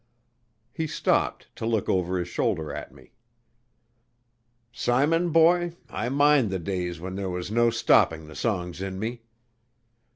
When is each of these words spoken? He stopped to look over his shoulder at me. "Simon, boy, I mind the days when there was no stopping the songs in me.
He 0.71 0.87
stopped 0.87 1.55
to 1.57 1.63
look 1.63 1.87
over 1.87 2.17
his 2.17 2.27
shoulder 2.27 2.73
at 2.73 2.91
me. 2.91 3.11
"Simon, 4.71 5.29
boy, 5.29 5.75
I 5.91 6.09
mind 6.09 6.49
the 6.49 6.57
days 6.57 6.99
when 6.99 7.13
there 7.13 7.29
was 7.29 7.51
no 7.51 7.69
stopping 7.69 8.25
the 8.25 8.33
songs 8.33 8.81
in 8.81 8.97
me. 8.97 9.21